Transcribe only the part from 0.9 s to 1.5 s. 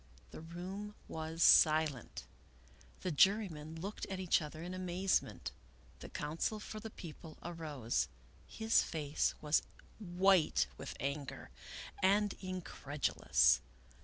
was